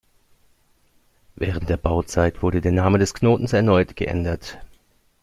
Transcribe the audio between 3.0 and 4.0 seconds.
Knotens erneut